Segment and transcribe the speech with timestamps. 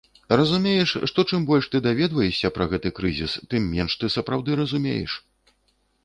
[0.39, 5.11] Разумееш, што чым больш ты даведваешся пра гэты крызіс, тым менш ты сапраўды разумееш.